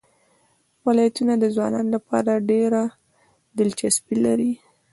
ولایتونه 0.85 1.33
د 1.39 1.45
ځوانانو 1.55 1.89
لپاره 1.95 2.43
ډېره 2.49 2.81
دلچسپي 3.57 4.15
لري. 4.25 4.51